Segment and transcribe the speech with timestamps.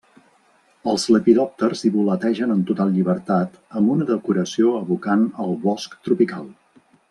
[0.93, 6.53] Els lepidòpters hi voletegen en total llibertat amb una decoració evocant el bosc tropical.